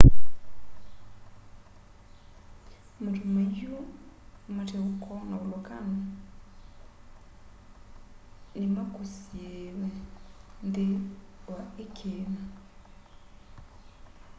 matu 3.03 3.25
maiu 3.35 3.75
mate 4.55 4.77
uko 4.89 5.13
na 5.29 5.35
volokano 5.41 5.97
ni 8.59 8.67
makusiiiwe 8.75 9.89
nthi 10.67 10.87
wa 11.51 11.61
i 11.83 11.85
kiima 11.95 12.43